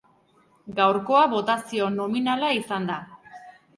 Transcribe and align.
Gaurkoa 0.79 1.21
botazio 1.35 1.91
nominala 1.99 2.53
izan 2.63 2.93
da. 2.93 3.01